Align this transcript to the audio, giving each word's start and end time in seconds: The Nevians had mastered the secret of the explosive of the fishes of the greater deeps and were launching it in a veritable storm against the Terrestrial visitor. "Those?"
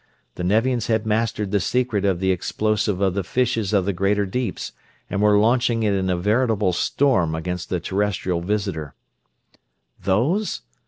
The 0.33 0.43
Nevians 0.43 0.87
had 0.87 1.05
mastered 1.05 1.51
the 1.51 1.59
secret 1.59 2.05
of 2.05 2.19
the 2.19 2.31
explosive 2.31 2.99
of 3.01 3.13
the 3.13 3.23
fishes 3.23 3.71
of 3.71 3.85
the 3.85 3.93
greater 3.93 4.25
deeps 4.25 4.71
and 5.11 5.21
were 5.21 5.37
launching 5.37 5.83
it 5.83 5.93
in 5.93 6.09
a 6.09 6.17
veritable 6.17 6.73
storm 6.73 7.35
against 7.35 7.69
the 7.69 7.79
Terrestrial 7.79 8.41
visitor. 8.41 8.95
"Those?" 10.01 10.63